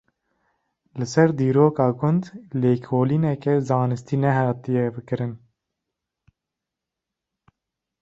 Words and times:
Li 0.99 1.07
ser 1.11 1.29
dîroka 1.39 1.87
gund 1.99 2.23
lêkolîneke 2.61 3.53
zanistî 3.67 4.15
nehatiye 4.23 4.85
kirin. 5.07 5.33